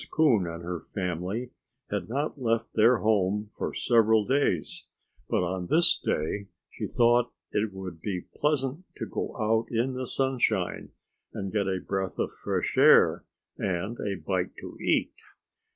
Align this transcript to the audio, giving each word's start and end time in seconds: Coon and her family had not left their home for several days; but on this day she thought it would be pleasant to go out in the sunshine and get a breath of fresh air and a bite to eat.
Coon 0.09 0.47
and 0.47 0.63
her 0.63 0.79
family 0.79 1.51
had 1.91 2.09
not 2.09 2.41
left 2.41 2.73
their 2.73 2.97
home 3.01 3.45
for 3.45 3.71
several 3.71 4.25
days; 4.25 4.87
but 5.29 5.43
on 5.43 5.67
this 5.67 5.95
day 5.95 6.47
she 6.71 6.87
thought 6.87 7.31
it 7.51 7.71
would 7.71 8.01
be 8.01 8.25
pleasant 8.35 8.83
to 8.97 9.05
go 9.05 9.37
out 9.39 9.67
in 9.69 9.93
the 9.93 10.07
sunshine 10.07 10.89
and 11.33 11.53
get 11.53 11.67
a 11.67 11.79
breath 11.79 12.17
of 12.17 12.33
fresh 12.33 12.79
air 12.79 13.25
and 13.59 13.99
a 13.99 14.15
bite 14.15 14.55
to 14.59 14.75
eat. 14.81 15.13